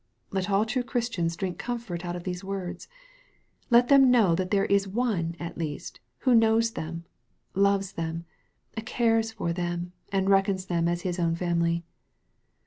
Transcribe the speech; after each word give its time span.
Let 0.31 0.49
all 0.49 0.65
true 0.65 0.81
Christians 0.81 1.35
drink 1.37 1.59
comfort 1.59 2.03
out 2.03 2.15
of 2.15 2.23
these 2.23 2.43
words. 2.43 2.87
Let 3.69 3.87
them 3.87 4.09
know 4.09 4.33
that 4.33 4.49
there 4.49 4.65
is 4.65 4.87
One 4.87 5.35
at 5.39 5.59
least, 5.59 5.99
who 6.21 6.33
knows 6.33 6.71
them, 6.71 7.05
loves 7.53 7.91
them, 7.91 8.25
cares 8.83 9.31
for 9.31 9.53
them, 9.53 9.91
and 10.11 10.27
reckons 10.27 10.65
them 10.65 10.87
as 10.87 11.01
His 11.03 11.19
own 11.19 11.35
family. 11.35 11.83